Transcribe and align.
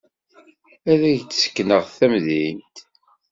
Ad 0.91 1.01
ak-d-sekneɣ 1.13 1.81
tamdint. 1.97 2.75